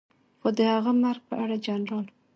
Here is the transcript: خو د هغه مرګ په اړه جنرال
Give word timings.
خو 0.41 0.49
د 0.57 0.59
هغه 0.73 0.91
مرګ 1.03 1.21
په 1.29 1.35
اړه 1.43 1.55
جنرال 1.65 2.05